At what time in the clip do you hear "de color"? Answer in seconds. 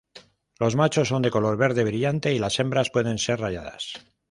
1.21-1.57